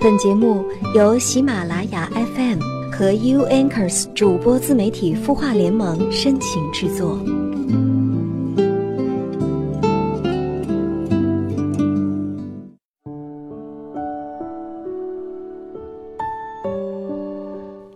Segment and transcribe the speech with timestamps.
[0.00, 2.60] 本节目由喜马拉雅 FM
[2.92, 7.18] 和 U Anchors 主播自媒体孵化联盟深情制作。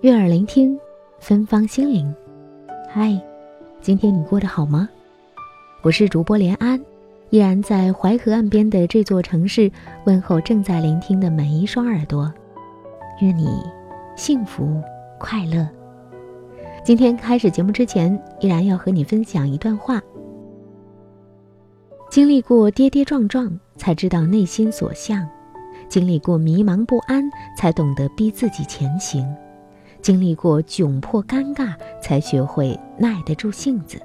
[0.00, 0.77] 悦耳聆听，
[1.21, 2.12] 芬芳心灵。
[2.91, 3.16] 嗨，
[3.80, 4.89] 今天你过得好吗？
[5.82, 6.80] 我是主播连安。
[7.33, 9.73] 依然在淮河岸边的这座城市，
[10.05, 12.31] 问候正在聆听的每一双耳朵，
[13.23, 13.49] 愿你
[14.14, 14.79] 幸福
[15.18, 15.67] 快乐。
[16.85, 19.99] 今天开始节目之前，依然要和你分享一段话：
[22.11, 25.26] 经历过跌跌撞撞，才知道内心所向；
[25.89, 27.25] 经历过迷茫不安，
[27.57, 29.25] 才懂得逼自己前行；
[30.03, 33.98] 经历过窘迫尴尬，才学会耐得住性子。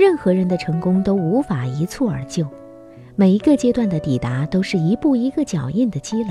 [0.00, 2.46] 任何人的成功都无法一蹴而就，
[3.16, 6.30] 每一个阶段的抵达都是一步一个脚印的积累，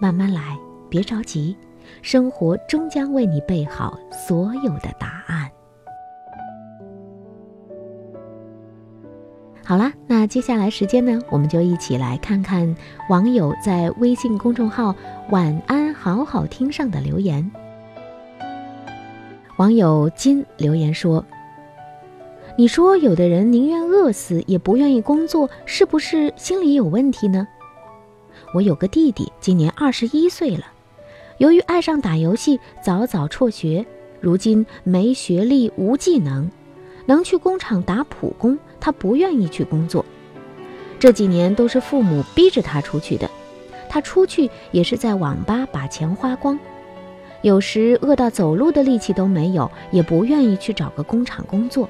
[0.00, 0.56] 慢慢来，
[0.88, 1.54] 别着急，
[2.00, 5.50] 生活终将为你备好所有的答案。
[9.62, 12.74] 好啦，那接下来时间呢，我们就一起来看看
[13.10, 14.96] 网友在微信公众号
[15.28, 17.50] “晚安好好听”上的留言。
[19.58, 21.22] 网友金留言说。
[22.56, 27.48] 你说有的人宁愿饿死也不愿意工作，是不是心理有问题呢？
[28.54, 30.64] 我有个弟弟，今年二十一岁了，
[31.38, 33.84] 由于爱上打游戏，早早辍学，
[34.20, 36.48] 如今没学历无技能，
[37.06, 40.04] 能去工厂打普工，他不愿意去工作。
[41.00, 43.28] 这几年都是父母逼着他出去的，
[43.88, 46.56] 他出去也是在网吧把钱花光，
[47.42, 51.88] 有时饿到走路的力气都没有，也不愿意去找个工厂工作。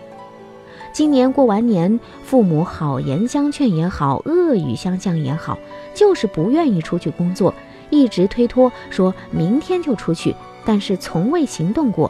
[0.95, 5.59] 今年过完年，父母好言相劝也好，恶语相向也好，
[5.93, 7.53] 就是不愿意出去工作，
[7.91, 12.09] 一直推脱，说明天就出去，但是从未行动过。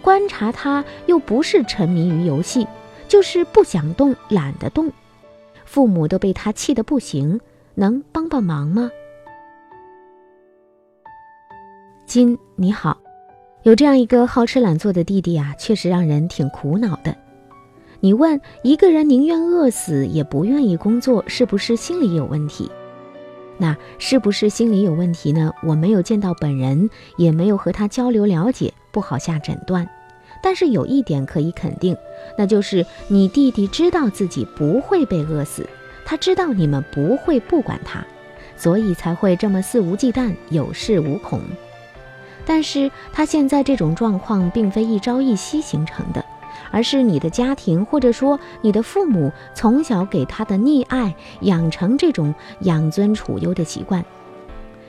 [0.00, 2.68] 观察他又不是沉迷于游戏，
[3.08, 4.92] 就是不想动，懒得动。
[5.64, 7.40] 父母都被他气得不行，
[7.74, 8.92] 能帮帮忙吗？
[12.06, 12.96] 金你好，
[13.64, 17.23] 有这样一个好吃懒做的弟弟啊，确实让人挺苦恼的。
[18.04, 22.70] 你问一个人宁愿饿死也不愿意工作，是不是心理有问题？
[23.56, 25.54] 那是不是心理有问题呢？
[25.62, 29.88] 我没有见到本人，也没有和他交流了解，不好下诊断。
[30.42, 31.96] 但是有一点可以肯定，
[32.36, 35.66] 那就是你弟弟知道自己不会被饿死，
[36.04, 38.04] 他知道你们不会不管他，
[38.54, 41.40] 所以才会这么肆无忌惮、有恃无恐。
[42.44, 46.22] 但是他现在这种状况并非一朝一夕形成的。
[46.70, 54.04] 而是你的家庭，或者说你的父母从小给他的溺爱，养成这种养尊处优的习惯。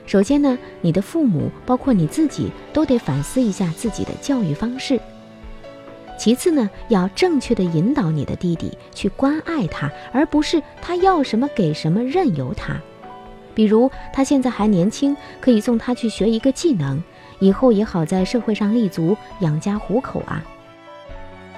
[0.06, 5.00] 首先呢，你的父母包括你自己都得反思一下自己的教育方式。
[6.16, 12.80] 其次呢，要正确的引导你的弟弟去关爱他，而不是他要什么给什么，任由他。
[13.54, 17.02] 比如他现在还年轻，可以送他去学一个技能，
[17.38, 20.42] 以后也好在社会上立足，养家糊口啊。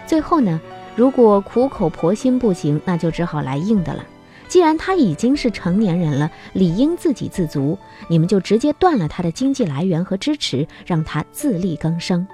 [0.08, 0.58] 最后呢，
[0.96, 4.02] 如果苦口婆心不行，那就只好来硬的了。
[4.48, 12.26] 既然他已经是成年人了，理应自给自足，你们就直接断了他的经济来源和支持，让他自力更生。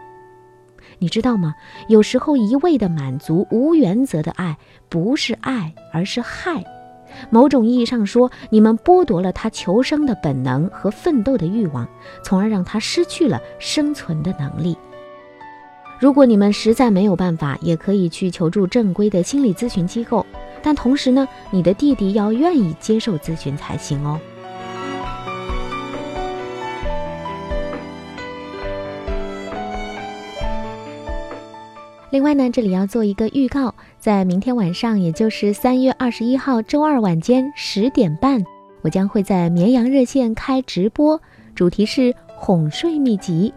[1.01, 1.53] 你知道吗？
[1.89, 4.57] 有时候一味的满足、无原则的爱，
[4.89, 6.65] 不是爱，而是害。
[7.29, 11.89] 某种意义上说，你们剥夺了他求生的本能和奋斗的欲望，
[12.23, 14.77] 从而让他失去了生存的能力。
[16.05, 20.27] 如果你们实在没有办法，也可以去求助正规的心理咨询机构，
[20.63, 24.21] 但同时呢，你的弟弟要愿意接受咨询才行哦。
[32.11, 38.45] 另外呢，这里要做一个预告，在明天晚上，也就是三月二十一号周二晚间十点半，
[38.83, 41.19] 我将会在绵阳热线开直播，
[41.55, 43.55] 主题是哄睡秘籍。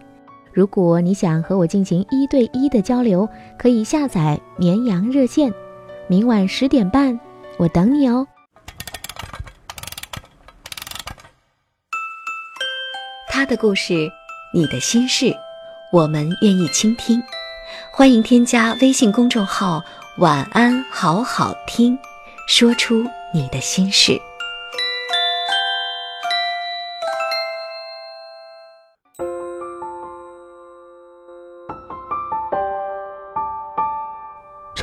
[0.58, 5.54] 如果你想和我进行一对一的交流，可以下载绵阳热线，
[6.08, 7.20] 明晚十点半，
[7.58, 8.26] 我等你哦。
[13.28, 14.10] 他的故事，
[14.52, 15.32] 你的心事，
[15.92, 17.22] 我们愿意倾听。
[17.92, 19.80] 欢迎添加微信公众号
[20.18, 21.96] “晚安好好听”，
[22.50, 24.20] 说出你的心事。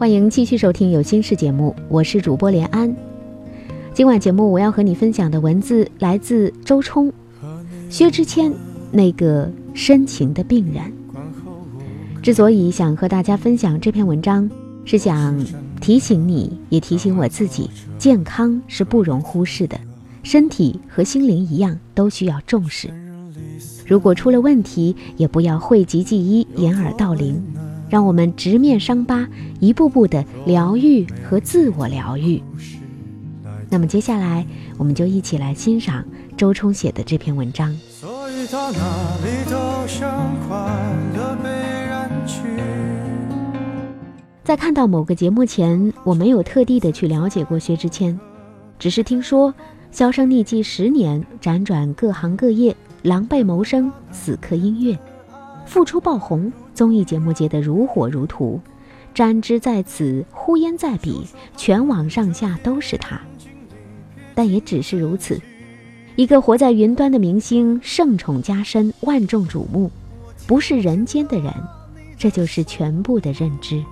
[0.00, 2.96] 欢迎继续收听《有心事》节目，我是主播连安。
[3.92, 7.12] 今晚节目我要和你分享的文字来自周冲。
[7.90, 8.50] 薛之谦，
[8.90, 10.90] 那个深情的病人。
[12.22, 14.50] 之所以想和大家分享这篇文章，
[14.86, 15.38] 是想
[15.82, 17.68] 提醒你，也提醒我自己，
[17.98, 19.78] 健康是不容忽视的，
[20.22, 22.88] 身体和心灵一样都需要重视。
[23.86, 27.38] 如果出了问题，也不要讳疾忌医、掩耳盗铃，
[27.90, 29.28] 让我们直面伤疤，
[29.58, 32.42] 一步步的疗愈和自我疗愈。
[33.68, 34.46] 那么接下来，
[34.78, 36.04] 我们就一起来欣赏。
[36.36, 37.76] 周冲写的这篇文章。
[44.42, 48.18] 在看到某个节目前，我没有特地的去了解过薛之谦，
[48.78, 49.52] 只是听说
[49.90, 54.98] 销声匿迹十年，辗转各行各业，狼狈谋生，死磕音乐，
[55.66, 58.58] 复出爆红，综艺节目接得如火如荼，
[59.12, 63.20] 沾之在此，呼烟在彼，全网上下都是他。
[64.34, 65.38] 但也只是如此。
[66.16, 69.90] 一个活在云端的明星，盛宠加身，万众瞩目，
[70.46, 71.52] 不是人间的人，
[72.16, 73.84] 这就是全部的认知。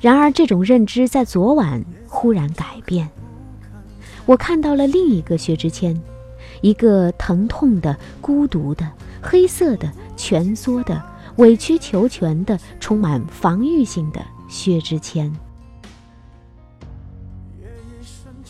[0.00, 3.08] 然而，这种认知在昨晚忽然改变。
[4.26, 5.96] 我看到了另一个薛之谦，
[6.62, 8.90] 一个疼痛的、孤独的、
[9.22, 11.02] 黑色的、蜷缩的、
[11.36, 15.32] 委曲求全的、充满防御性的薛之谦。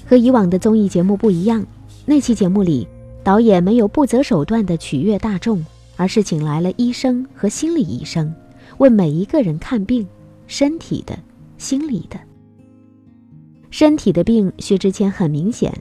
[0.06, 1.64] 和以往的综艺节目不一样，
[2.04, 2.86] 那期节目里，
[3.22, 5.64] 导演没有不择手段的取悦大众，
[5.96, 8.34] 而是请来了医生和心理医生，
[8.78, 10.06] 为每一个人看病，
[10.46, 11.18] 身体的、
[11.56, 12.20] 心理的。
[13.70, 15.76] 身体的病，薛之谦很明显，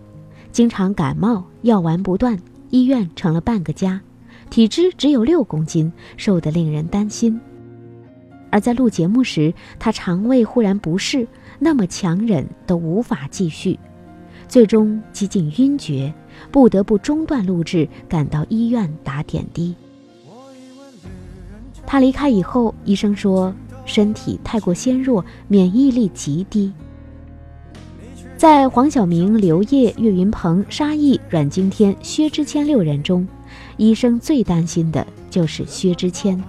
[0.52, 2.40] 经常感冒，药丸不断，
[2.70, 4.02] 医院成了半个家，
[4.54, 7.42] 体脂只有六公斤，瘦得令人担心。
[8.52, 11.28] 而在录节目时，他肠胃忽然不适，
[11.58, 13.80] 那么强忍都无法继续。
[14.48, 16.14] 最终几近晕厥，
[16.52, 19.74] 不得不中断录制，赶到医院打点滴。
[21.88, 23.52] 他离开以后，医生说
[23.86, 26.72] 身体太过纤弱，免疫力极低。
[28.38, 33.28] 在黄晓明、刘烨、岳云鹏、沙溢、阮经天、薛之谦六人中，
[33.78, 36.42] 医生最担心的就是薛之谦。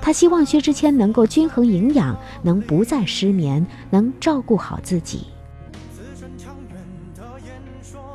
[0.00, 5.26] 他希望薛之谦能够均衡营养，能不再失眠，能照顾好自己。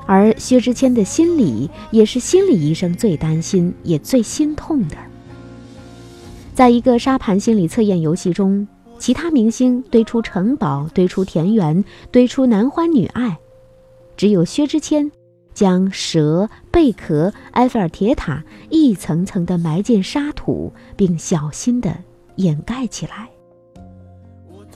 [0.05, 4.97] 而薛之谦的心理也是心理医生最担心也最心痛的。
[6.53, 8.67] 在一个沙盘心理测验游戏中，
[8.99, 13.37] 其他明星堆出城堡、堆出田园、堆出男欢女爱，
[14.15, 15.11] 只有薛之谦
[15.53, 21.95] 将蛇、贝壳、埃菲尔铁塔一层层地埋进沙土，并小心地
[22.37, 23.29] 掩盖起来。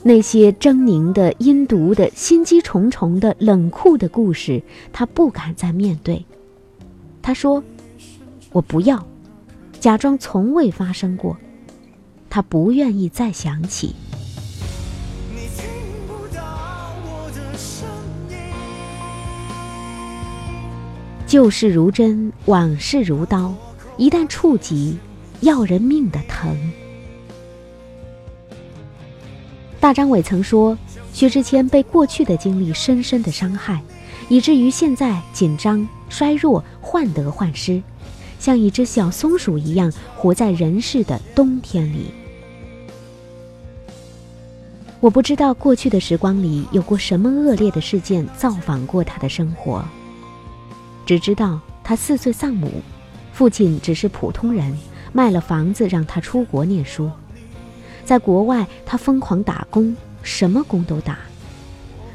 [0.02, 6.24] 那些狰狞的、阴毒的、心机重重的、冷酷的故事，他不敢再面对。
[7.20, 7.62] 他说
[8.52, 9.04] ：“我不要，
[9.80, 11.36] 假装从未发生过。”
[12.30, 13.96] 他不愿意再想起。
[21.26, 23.52] 旧事如针，往事如刀，
[23.96, 24.96] 一旦触及，
[25.40, 26.56] 要人命的疼。
[29.80, 30.78] 大张伟曾说，
[31.12, 33.82] 薛之谦被过去的经历深深的伤害，
[34.28, 37.82] 以至于现在紧张、衰弱、患得患失，
[38.38, 42.06] 像一只小松鼠一样活在人世的冬天里。
[45.00, 49.84] 我不知道过去的时光里有过什么恶劣的事件造访过他的生活，
[51.06, 52.82] 只知道他四岁丧母，
[53.32, 54.76] 父亲只是普通人，
[55.12, 57.08] 卖了房子让他出国念书。
[58.04, 61.18] 在国外，他疯狂打工，什么工都打。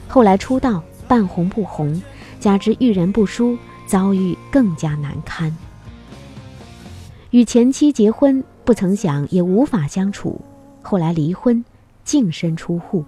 [0.10, 2.02] 后来出道，半红不红，
[2.38, 3.58] 加之遇人不淑，
[3.88, 5.56] 遭遇更加难堪。
[7.30, 10.42] 与前妻结婚，不曾想也无法相处，
[10.82, 11.64] 后来离婚，
[12.04, 13.06] 净身出户。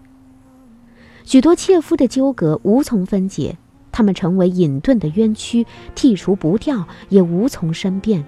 [1.25, 3.57] 许多切肤的纠葛无从分解，
[3.93, 8.25] 他们成为隐遁的冤屈，剔除不掉也无从申辩，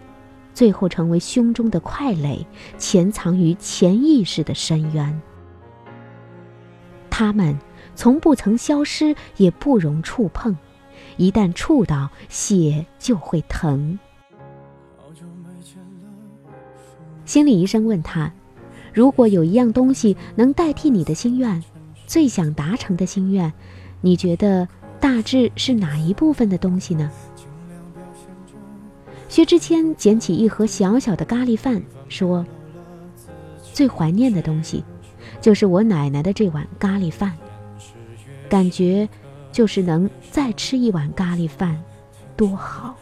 [0.54, 2.46] 最后成为胸中的块垒，
[2.78, 5.22] 潜藏于潜意识的深渊。
[7.10, 7.58] 他们
[7.96, 10.56] 从不曾消失，也不容触碰，
[11.18, 13.98] 一旦触到，血就会疼。
[17.26, 18.32] 心理医生问他
[18.94, 21.64] ：“如果有一样东西能代替你的心愿？”
[22.06, 23.52] 最想达成的心愿，
[24.02, 24.68] 你觉得
[25.00, 27.10] 大致是哪一部分的东西呢？
[29.28, 32.46] 薛之谦捡起一盒小小的咖喱饭，说
[33.74, 34.84] ：“最怀念的东西，
[35.42, 37.34] 就是我奶奶的这碗咖喱饭。
[38.48, 39.08] 感觉
[39.52, 41.82] 就是能再吃一碗咖喱饭，
[42.38, 42.96] 多好。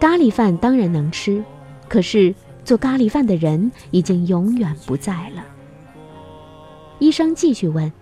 [0.00, 1.44] 咖喱饭当然能吃，
[1.88, 5.44] 可是做咖喱饭的人已经永远不在了。”
[6.98, 7.92] 医生继续问：“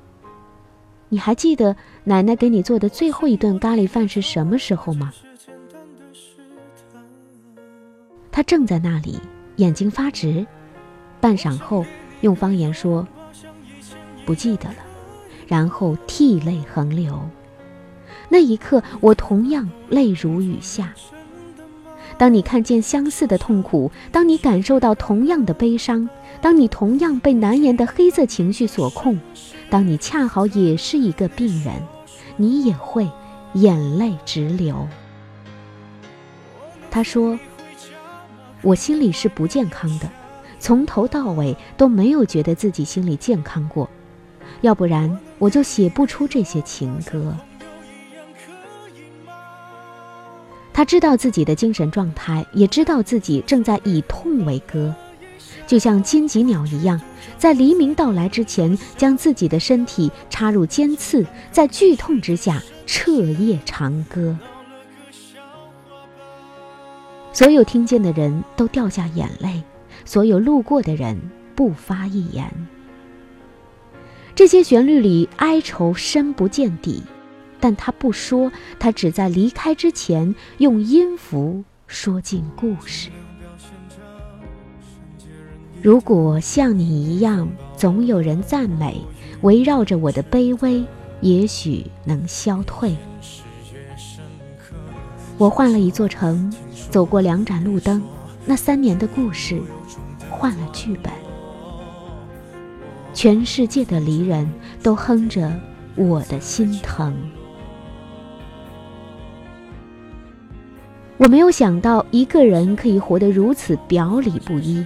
[1.09, 1.75] 你还记得
[2.05, 5.13] 奶奶给你做的最后一顿咖喱饭是什么时候吗？”
[8.31, 9.19] 他正在那里，
[9.57, 10.47] 眼睛发直，
[11.21, 11.85] 半晌后
[12.21, 13.07] 用方言说
[14.25, 14.77] ：“不记得了。”
[15.49, 17.19] 然后涕泪横流。
[18.29, 20.95] 那一刻，我同样泪如雨下。
[22.19, 26.09] 当你看见相似的痛苦，当你感受到同样的悲伤。
[26.41, 29.19] 当你同样被难言的黑色情绪所控，
[29.69, 31.75] 当你恰好也是一个病人，
[32.37, 33.09] 你也会
[33.55, 34.87] 眼泪直流。
[36.93, 37.37] 他说
[38.63, 40.09] ：“我心里是不健康的，
[40.61, 43.91] 从头到尾都没有觉得自己心里健康过，
[44.61, 47.37] 要不然我就写不出这些情歌。”
[50.79, 54.95] 他知道自己的精神状态，也知道自己正在以痛为歌。
[55.67, 57.01] 就像荆棘鸟一样，
[57.37, 64.39] 在黎明到来之前，将自己的身体插入尖刺，在剧痛之下彻夜长歌。
[67.33, 69.61] 所有听见的人都掉下眼泪，
[70.05, 71.21] 所有路过的人
[71.57, 72.49] 不发一言。
[74.33, 77.03] 这些旋律里哀愁深不见底，
[77.61, 83.11] 但他不说，他只在离开之前用音符说尽故事。
[85.81, 89.01] 如果像你一样，总有人赞美，
[89.43, 90.85] 围绕着我的卑微，
[91.21, 92.97] 也许能消退。
[95.37, 96.53] 我换了一座城，
[96.91, 98.03] 走过两盏路灯，
[98.45, 99.63] 那三年的故事，
[100.29, 101.13] 换了剧本。
[103.15, 104.49] 全世界的离人
[104.83, 105.53] 都哼着
[105.95, 107.17] 我的心疼。
[111.19, 114.85] 我没有想到一个人可以活得如此表里不一。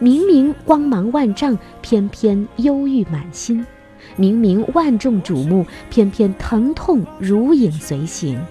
[0.00, 3.64] 明明光芒万丈，偏偏忧郁满心；
[4.16, 8.44] 明明万众瞩目，偏偏疼痛如影随形，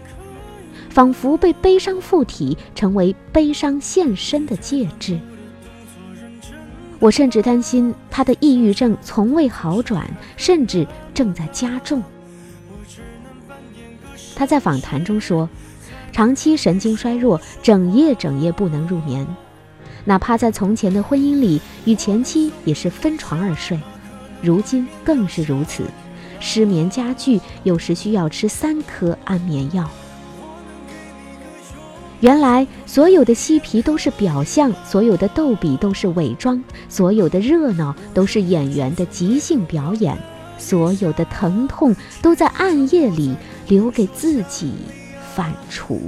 [0.90, 5.20] 仿佛被悲伤附体，成为悲伤现身的介质。
[7.00, 12.02] 我甚至担心他的抑郁症从未好转，甚至正在加重。
[14.34, 15.50] 他在访谈中说，
[16.12, 19.26] 长期神经衰弱，整夜整夜不能入眠。
[20.04, 23.80] 哪怕在从前的婚姻里，与前妻也是分床而睡，
[24.42, 25.84] 如今更是如此，
[26.40, 29.90] 失眠加剧，有时需要吃三颗安眠药。
[32.20, 40.16] 原来所有的嬉皮都是表象，所有的逗比都是伪装，所有的热闹都是演员的即兴表演，
[40.58, 43.36] 所有的疼痛都在暗夜里
[43.68, 44.72] 留给自己
[45.36, 46.00] 反刍。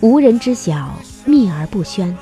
[0.00, 2.16] 无人知晓，秘而不宣，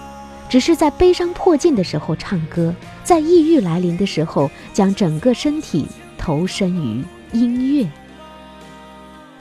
[0.49, 7.89] 只是在悲伤迫近的时候唱歌，在抑郁来临的时候，将整个身体投身于音乐。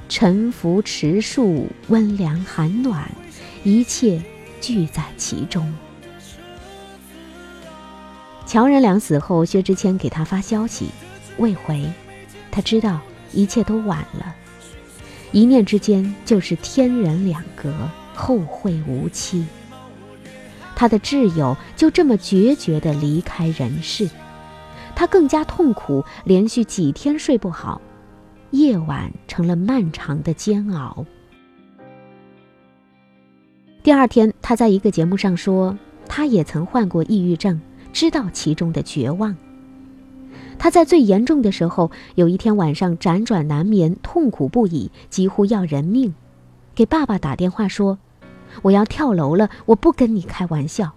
[0.10, 3.10] 沉浮池树，温凉寒暖，
[3.64, 4.22] 一切
[4.60, 5.74] 聚在其中。
[8.46, 10.90] 乔任梁死后，薛之谦给他发消息，
[11.38, 11.92] 未回，
[12.52, 13.00] 他知道
[13.34, 14.34] 一切都晚了，
[15.32, 17.74] 一念之间就是天人两隔。
[18.16, 19.44] 后会无期。
[20.76, 24.08] 他的挚友就这么决绝地离开人世，
[24.96, 27.82] 他更加痛苦，连续几天睡不好，
[28.52, 31.04] 夜晚成了漫长的煎熬。
[33.82, 35.76] 第二天，他在一个节目上说，
[36.08, 37.60] 他也曾患过抑郁症，
[37.92, 39.36] 知道其中的绝望。
[40.64, 46.16] 他在最严重的时候，有一天晚上辗转难眠，痛苦不已，几乎要人命，
[46.74, 48.00] 给爸爸打电话说
[48.64, 50.94] ：“我要跳楼了，我不跟你开玩笑。”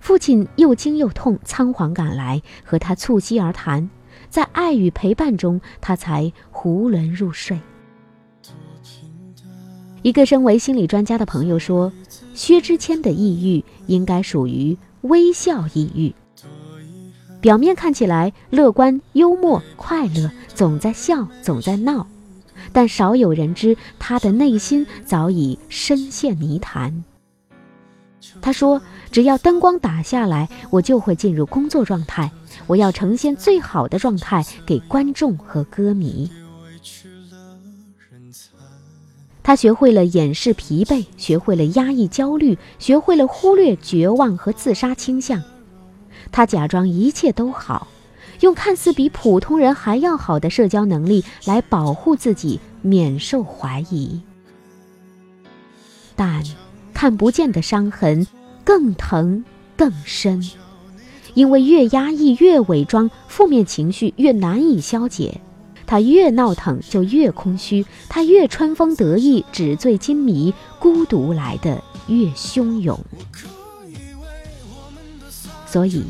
[0.00, 3.90] 父亲又惊又痛，仓皇赶来和他促膝而谈，
[4.30, 7.60] 在爱与陪伴中，他才囫囵入睡。
[10.00, 11.92] 一个身为心理专家的朋友说，
[12.32, 16.14] 薛之谦的抑郁应该属于微笑抑郁，
[17.44, 22.06] 表面看起来乐观、幽默、快乐，总在笑，总在闹，
[22.72, 27.04] 但少有人知他的内心早已深陷泥潭。
[28.40, 28.80] 他说
[29.12, 32.32] ：“只要灯光打下来，我就会进入工作状态，
[32.66, 36.30] 我要呈现最好的状态给观众和歌迷。”
[39.42, 45.42] 他学会了掩饰疲惫，学会了压抑焦虑，学会了忽略绝望和自杀倾向。
[46.34, 47.86] 他假装一切都好，
[48.40, 54.20] 用看似比普通人还要好的社交能力来保护自己免受怀疑。
[56.16, 56.42] 但
[56.92, 58.26] 看不见的伤痕
[58.64, 59.44] 更疼
[59.76, 60.42] 更深，
[61.34, 65.40] 因为越压抑越伪装，负面情绪越难以消解。
[65.86, 72.98] 他越闹腾就越空虚，他越春风得意、纸醉金迷，孤独来的越汹涌。
[75.74, 76.04] 所以，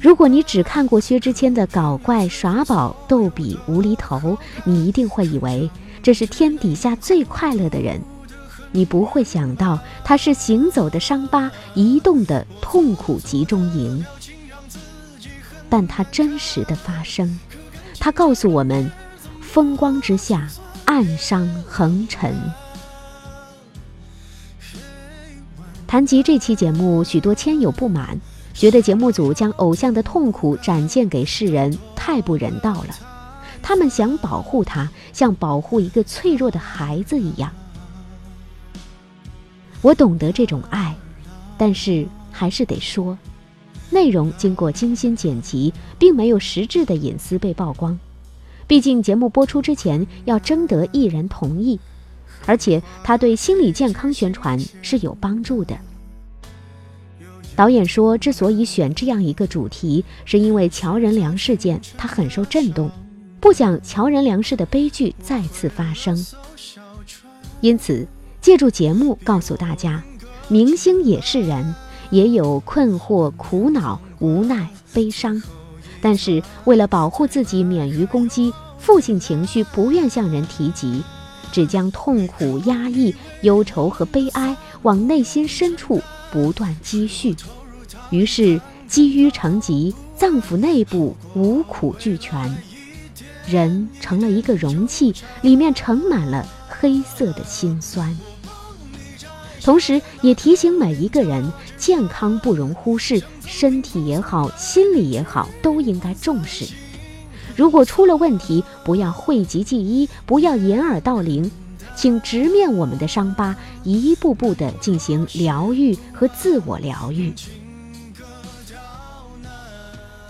[0.00, 5.70] 如果你只看过薛之谦的搞怪、耍宝、逗比、无厘头，你一定会以为
[6.02, 8.00] 这是天底下最快乐的人。
[8.72, 14.02] 你不会想到，他是行走的伤疤，移动的痛苦集中营。
[15.68, 17.38] 但他真实的发生，
[18.00, 18.90] 他告诉我们。
[19.42, 20.48] 风光之下，
[20.86, 22.34] 暗伤横陈。
[25.86, 28.18] 谈及这期节目，许多亲友不满，
[28.54, 32.94] 觉得节目组将偶像的痛苦展现给世人太不人道了。
[33.60, 37.50] 他们想保护他，像保护一个脆弱的孩子一样。
[39.82, 40.94] 我懂得这种爱，
[41.58, 43.18] 但是还是得说，
[43.90, 47.98] 内容经过精心剪辑，并没有实质的隐私被曝光。
[48.66, 51.78] 毕竟节目播出之前要征得艺人同意，
[52.46, 55.76] 而且他对心理健康宣传是有帮助的。
[57.56, 62.90] 导演说，之所以选这样一个主题，是因为乔任梁事件，他很受震动，
[63.40, 66.26] 不想乔任梁式的悲剧再次发生，
[67.60, 68.06] 因此
[68.40, 70.02] 借助节目告诉大家，
[70.48, 71.74] 明星也是人，
[72.10, 75.40] 也有困惑、苦恼、无奈、悲伤。
[76.02, 81.02] 但是为了保护自己免于攻击，负性情绪不愿向人提及，
[81.52, 86.02] 只将痛苦、压抑、忧愁和悲哀往内心深处
[86.34, 87.32] 不断积蓄，
[88.10, 92.52] 于是积瘀成疾，脏腑内部五苦俱全，
[93.46, 98.18] 人成了一个容器，里面盛满了黑色的心酸。
[99.62, 106.66] 同时，也提醒每一个人，健康不容忽视，身体也好，心理也好，都应该重视。
[107.54, 111.48] 如果出了问题，不要讳疾忌医，不要掩耳盗铃，
[111.96, 117.32] 请直面我们的伤疤，一步步地进行疗愈和自我疗愈。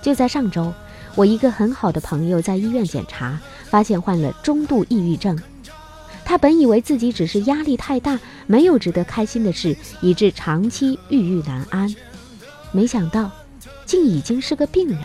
[0.02, 0.72] 就在上周，
[1.14, 5.38] 我一个很好的朋友在医院检查，发现患了中度抑郁症。
[6.26, 11.94] 他本以为自己只是压力太大，没有值得开心的事，以致长期郁郁难安。
[12.72, 13.30] 没想到，
[13.86, 14.98] 竟已经是个病人。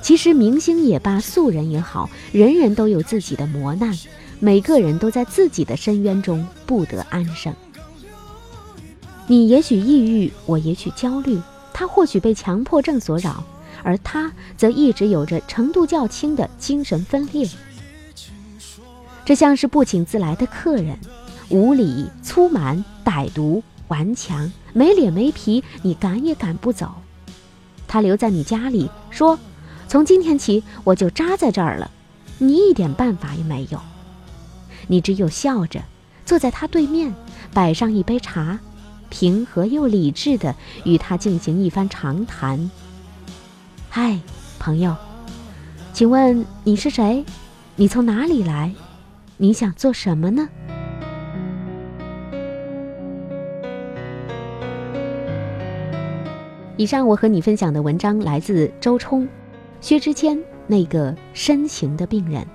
[0.00, 3.92] 其实，明星也罢，素人也好，人人都有自己的磨难，
[4.40, 7.52] 每个人都在自己的深渊中不得安生。
[9.26, 11.40] 你也许抑郁，我也许焦虑，
[11.72, 13.42] 他或许被强迫症所扰，
[13.82, 17.48] 而他则一直有着程度较轻的精神分裂。
[19.24, 20.98] 这像是不请自来的客人，
[21.50, 26.92] 无礼、粗蛮、歹毒、顽强，没脸没皮，你赶也赶不走。
[27.86, 29.38] 他留在你家里，说
[29.88, 31.90] ：“从今天起，我就扎在这儿了。”
[32.40, 33.80] 你一点办法也没有，
[34.88, 35.82] 你只有笑着
[36.24, 37.14] 坐在他对面，
[37.54, 38.58] 摆上一杯茶，
[39.10, 42.70] 平和又理智的与他进行一番长谈。
[43.88, 44.18] 嗨，
[44.58, 44.96] 朋友，
[45.92, 47.24] 请问你是谁？
[47.76, 48.74] 你从哪里来？
[49.36, 50.48] 你想做什么呢？
[56.76, 59.28] 以上我和你分享的文章来自周冲，
[59.80, 62.46] 薛之谦那个深情的病人。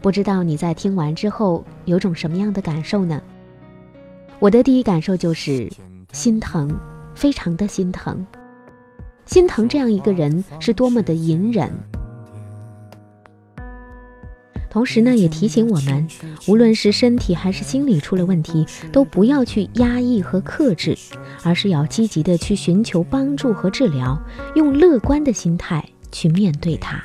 [0.00, 3.20] 不知道你在听完之后有种什么样的感受呢？
[4.38, 5.68] 我的第一感受就是
[6.12, 6.70] 心疼，
[7.14, 8.24] 非常的心疼。
[9.26, 11.70] 心疼这样一个人是多么的隐忍。
[14.70, 16.06] 同时呢，也提醒我们，
[16.46, 20.96] 无论是身体还是心理出了问题，都不要去压抑和克制，
[21.42, 24.16] 而是要积极的去寻求帮助和治疗，
[24.54, 27.02] 用乐观的心态去面对它。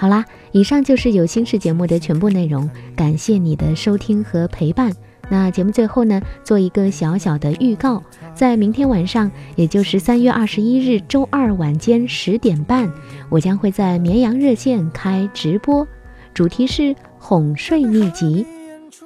[0.00, 4.92] 好啦，以上就是有心事节目的全部内容，感谢你的收听和陪伴。
[5.28, 8.00] 那节目最后呢，做一个小小的预告，
[8.32, 12.88] 在明天晚上，也就是三月二十一日周二晚间十点半，
[13.28, 15.84] 我将会在绵阳热线开直播，
[16.32, 18.46] 主题是哄睡秘籍。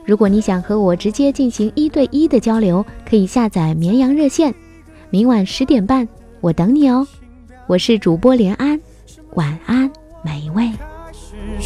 [0.04, 4.54] 如果你想和我直接进行一对一的交流，可以下载绵阳热线。
[5.08, 6.06] 明晚十点半，
[6.42, 7.08] 我等你哦。
[7.66, 8.78] 我是主播连安，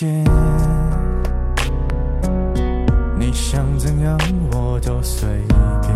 [0.00, 0.24] 间，
[3.18, 4.16] 你想怎样
[4.50, 5.28] 我都随
[5.78, 5.90] 便。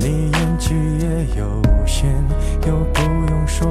[0.00, 2.12] 你演技也有限，
[2.66, 3.68] 又不用说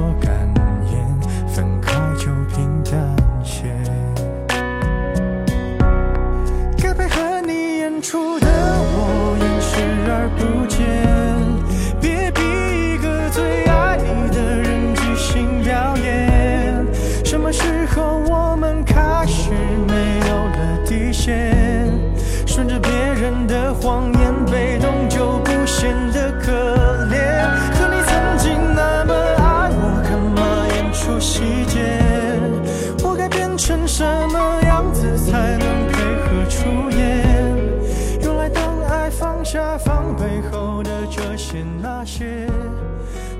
[39.58, 42.46] 爱放背后的这些那些。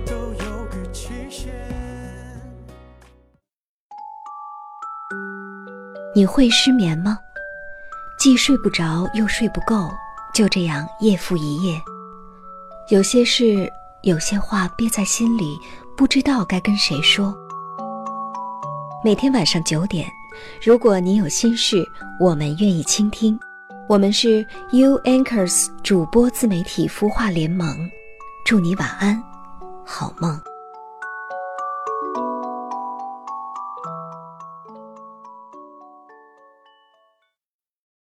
[0.07, 1.53] 都有个期限
[6.15, 7.19] 你会失眠吗？
[8.19, 9.89] 既睡不着又睡不够，
[10.35, 11.81] 就这样夜复一夜。
[12.91, 13.71] 有些事，
[14.03, 15.57] 有些话憋在心里，
[15.97, 17.35] 不知道该跟谁说。
[19.05, 20.07] 每天晚上九点，
[20.63, 21.87] 如果你有心事，
[22.19, 23.39] 我们愿意倾听。
[23.91, 27.91] 我们是 U Anchors 主播自媒体孵化联盟，
[28.45, 29.21] 祝你晚安，
[29.85, 30.50] 好梦。